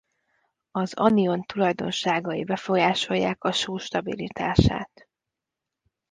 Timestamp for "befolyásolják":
2.43-3.43